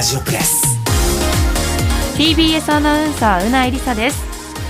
[0.00, 0.64] ラジオプレス。
[2.16, 4.24] TBS アナウンサーうないりさです。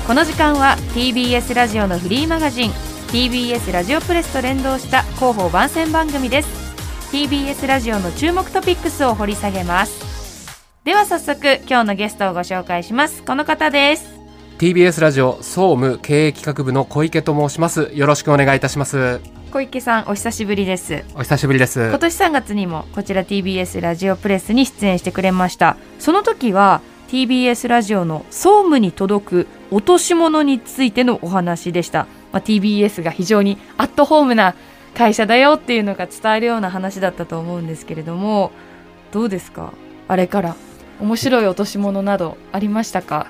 [0.04, 2.72] この時間は TBS ラジオのフリーマガジン
[3.12, 6.48] TBS ラジオプレスと連動した広報番宣番組です。
[7.12, 10.66] TBS ラジオの注目トピックスを掘り下げます。
[10.82, 13.22] では早速今日のゲストをご紹介します。
[13.22, 14.10] この方です。
[14.58, 17.92] TBS ラジオ総務経営企画部の小池と申します。
[17.94, 21.04] よろしくお願いいたします小池さんお久しぶりです。
[21.16, 21.88] お久しぶりです。
[21.88, 25.76] 今年3月にもこちら TBS ラジオプレスに出演してくれました。
[25.98, 34.54] その時は TBS ラジオの総務に届く落とし物についてのお話でした、まあ、TBS が非常にアットホームな
[34.94, 38.52] 会社だよっていうのが伝えるような話だったと思うんですけれども
[39.10, 39.72] どうですか？
[40.06, 40.56] あれから
[41.00, 43.26] 面白い落とし物などありましたか？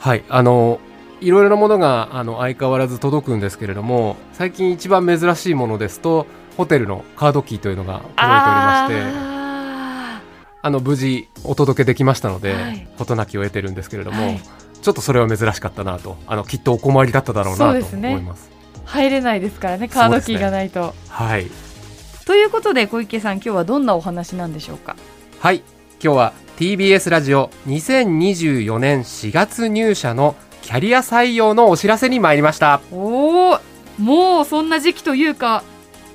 [0.00, 0.80] はいあの
[1.22, 10.22] いろいろなものがあの相変わらず届くんですけれども最近一番珍しいものですとホテルのカードキーというのが届いておりましてあ
[10.64, 12.86] あの無事お届けできましたので、はい。
[12.96, 14.40] 事なきを得てるんですけれども、はい。
[14.80, 18.48] ちょっとそれは珍しかったなとあのきっとお困りだっただろうなと思います。
[18.84, 21.46] ー入れないですからねカードキーがないと、はい。
[22.26, 24.96] ということで小池さん今日はどんなお話なんでしょうか？
[25.40, 25.62] はい。
[26.02, 32.80] 今日は TBS ラジオ2024年4月入社のキャリア採用のお知らせに参りました。
[32.92, 33.58] おお
[33.98, 35.62] もうそんな時期というか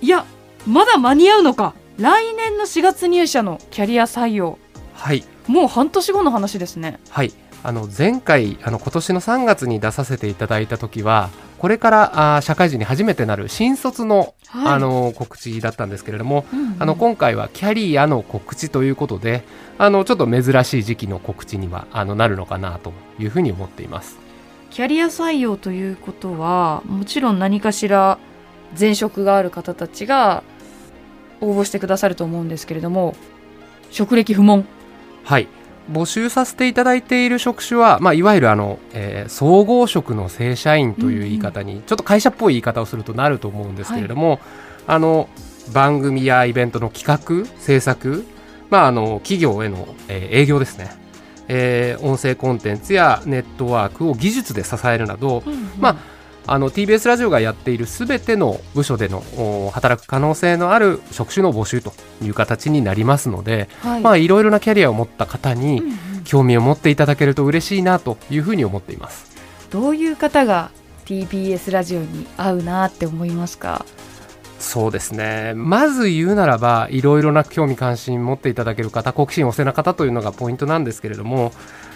[0.02, 0.26] いや
[0.66, 1.74] まだ間に合うのか。
[1.98, 4.60] 来年の4月入社のキャリア採用。
[4.94, 5.24] はい。
[5.48, 7.00] もう半年後の話ですね。
[7.10, 7.34] はい。
[7.64, 14.74] あの前回あの今年の3月に出させていただいた時はこれからあー社会人に初めてなる新卒の,、はい。
[14.76, 16.76] あの告知だったんですけれども、うんうん。
[16.80, 19.44] あの今回はキャリアの告知ということで
[19.78, 24.27] あのちょっと珍しい時期の告知にはあのなるのかなというふうに思っています
[24.70, 28.20] キャリア採用ということはもちろん何かしら
[28.78, 30.44] 前職がある方たちが
[31.42, 33.16] 応募してくださると思うんですけれども
[33.92, 34.66] 職歴不問。
[35.24, 35.48] はい。
[35.92, 44.40] 募集させていただいている職種は、まあ、いわゆるあの、えー総合職の正社員という言い方に、ちょっと会社っぽい言い方をするとなると思うんですけれども、
[44.86, 45.30] あの
[45.74, 48.26] 番組やイベントの企画制作、
[48.70, 50.92] まあ、あの企業への、えー営業ですね、
[51.48, 55.44] えー音声コンテンツやネットワークを技術で支えるなど、
[55.80, 56.18] まあ
[56.50, 61.92] あの TBS ラジオがやっているすべての部署でのお働く可能性のある職種の募集と
[62.24, 64.02] いう形になりますので、はい。
[64.02, 66.24] まあ、いろいろなキャリアを持った方にうんうん。
[66.24, 69.26] 興味を持っていただけると嬉しいなというふうに思っています。
[69.72, 70.72] どういう方が
[71.06, 73.86] TBS ラジオに合うなって思いますか？
[74.60, 75.54] そうですね。
[75.56, 81.52] まず言うならばいろいろな興味関心持っていただける方好奇心旺盛な方というのがポイントなんですけれども、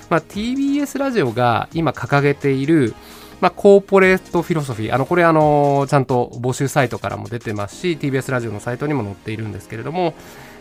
[0.09, 2.93] まあ、TBS ラジオが今掲げている
[3.41, 10.13] まあ、コーポレートフィロソフィーあのこれあのちゃんと募集サイトからも出てますし TBS ラジオのサイトにも載っているんですけれども、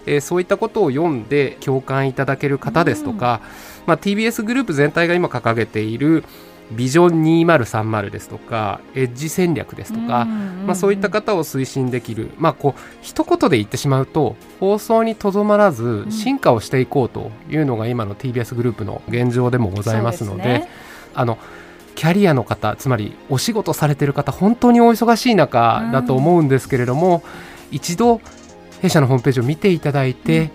[0.06, 3.42] えーそういったことを読んで共感いただける方ですとか、
[3.86, 6.24] まあ、TBS グループ全体が今掲げている
[6.72, 20.68] ビジョン2030ですとかエッジ戦略ですとか、まあ、そういった方を推進できる、まあ、こう一言で言ってしまうと放送にとどまらず進化をしていこうというのが今の TBS グループの現状でもございますのでね。
[21.14, 21.38] あの
[21.96, 27.22] キャリアの方つまりお仕事されている方本当にお忙しい中だと思うんですけれども、
[27.70, 28.22] 一度
[28.80, 30.50] 弊社のホームページを見ていただいて、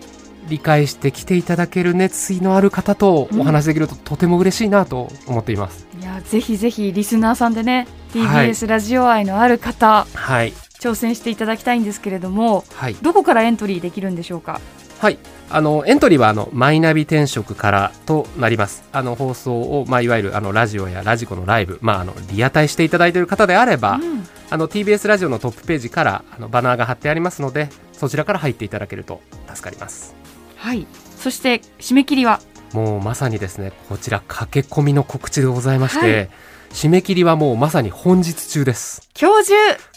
[0.47, 5.87] 理解してきていただける熱意のある方とお話しできるととても嬉しいなと思っています。
[5.99, 14.61] いやぜひぜひリスナーさんでねはい TBS ラジオ愛のある方、はい、挑戦していただきたいんですけれどもはいどこからエントリーできるんでしょうか？
[14.99, 15.17] はい。
[15.47, 18.83] あのエントリーはあのマイナビ転職からとなります。
[18.91, 30.15] あの放送をまあいわゆるあのラジオやラジコのライブ、まああのリアタイしていただいている方であれば、うんあの TBS ラジオのトップページからあのバナーが貼ってありますので、そちらから入っていただけると助かります。
[30.55, 30.87] はい
[31.17, 32.39] そして締め切りは？
[32.73, 36.29] もうまさにですね、こちら駆け込みの告知でございまして、はい
[36.71, 39.09] 締め切りはもうまさに本日中です。
[39.17, 39.53] 今日中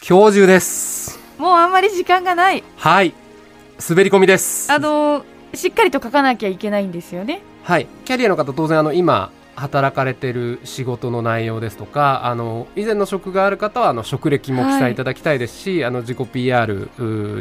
[0.09, 1.19] 今日中です。
[1.37, 3.15] もうあんまり時間がないはい。
[3.89, 4.71] 滑り込みです。
[4.71, 5.25] あの
[5.55, 14.95] しっかりと書かなきゃいけないんですよねはい、キャリアの方当然あの今働かれてる仕事の内容ですとかあの以前の職がある方はあの職歴も記載い。
[14.95, 16.91] ただきたいですし、あの自己 PR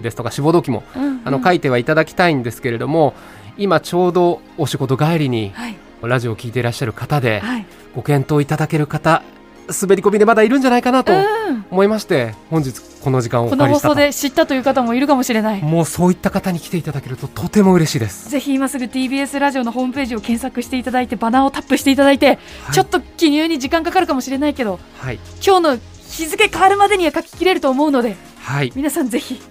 [0.01, 0.83] ですとか志望動機も
[1.23, 3.13] あの書いてはいただきたいんですけれども
[3.57, 5.75] 今ちょうどお仕事帰りにはい。
[6.03, 7.65] ラジオを聞いていらっしゃる方ではい。
[7.95, 9.23] ご検討いただける方
[9.67, 11.65] 滑り込みでまだいるんじゃないかなとうん。
[11.69, 13.93] 思いまして本日この時間をおこの借りしたと。
[13.93, 15.61] 放送で知ったという方もいるかもしれない。
[15.61, 18.29] もうそういった方に来ていただけるととても嬉しいです。
[18.29, 22.37] ぜひ今すぐ TBS ラジオのホームページを検索していただいてバナーをタップしていただいて、はい。
[22.73, 25.79] ちょっと記入に時間かかるかもしれないけどはい、今日の
[26.09, 28.71] 日付変わるまでには書ききれると思うのではい。
[28.75, 29.41] 皆さんぜひ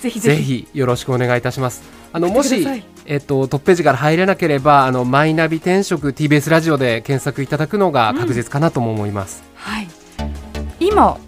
[0.00, 1.82] ぜひぜぜひひよろしくお願いいたします。
[2.12, 2.66] あのもし
[3.06, 9.88] えっと、トップページから入れなければあのマイナビ転職 TBS ラジオで検索いただくのが確実かなとも思います、はい。
[10.80, 11.18] 今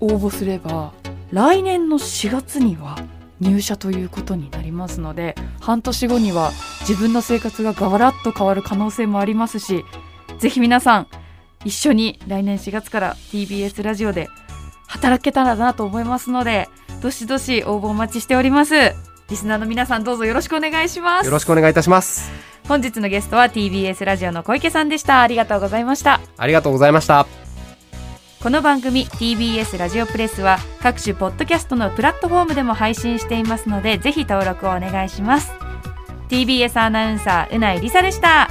[0.00, 0.92] 応募すれば
[1.32, 2.98] 来年の4月には
[3.40, 6.50] 入社ということになりますので半年後には
[6.80, 9.84] 自分の生活がガラッと変わる可能性もありますし
[10.38, 11.08] ぜひ皆さん
[11.64, 14.28] 一緒に来年4月から TBS ラジオで
[14.86, 16.68] 働けたらなと思いますので
[17.02, 21.26] どしどし応募お待ちしておりますリスナーの皆さんどうぞよろしくお願いします。
[21.26, 22.30] よろしくお願いいたします。
[22.68, 25.20] 本日のゲストは TBS ラジオの小池さんでした。
[25.20, 26.20] ありがとうございました。
[26.36, 27.26] ありがとうございました。
[28.42, 35.52] この番組 TBS ラジオプレスは各種ポッドキャストのプラットフォームでも配信していますのでぜひ登録をお願いします。
[36.28, 38.48] TBS アナウンサーうないりさでした